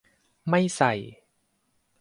[0.49, 0.93] ไม่ใส่